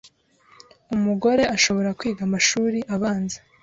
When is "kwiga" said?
1.99-2.21